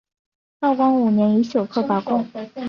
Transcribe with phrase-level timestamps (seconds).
[0.59, 2.25] 道光五年乙酉科拔贡。